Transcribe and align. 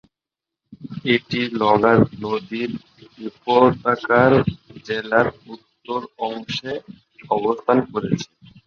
এটি 1.13 1.39
লগার 1.61 1.97
নদী 2.23 2.63
উপত্যকার 3.27 4.31
জেলার 4.85 5.27
উত্তর 5.53 5.99
অংশে 6.27 6.73
অবস্থান 7.29 7.77
করছে। 7.91 8.27